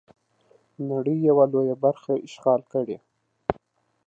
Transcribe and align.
د 0.75 0.77
نړۍ 0.91 1.17
یوه 1.29 1.45
لویه 1.53 1.75
برخه 1.83 2.13
اشغال 2.27 2.61
کړي. 2.73 2.97